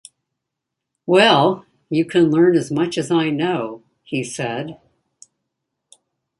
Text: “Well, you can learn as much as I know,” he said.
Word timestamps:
“Well, 1.05 1.67
you 1.91 2.05
can 2.05 2.31
learn 2.31 2.55
as 2.57 2.71
much 2.71 2.97
as 2.97 3.11
I 3.11 3.29
know,” 3.29 3.83
he 4.01 4.23
said. 4.23 4.79